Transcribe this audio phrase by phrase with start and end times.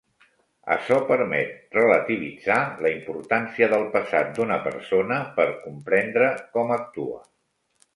[0.75, 2.57] Açò permet relativitzar
[2.87, 7.27] la importància del passat d'una persona per comprendre com actua.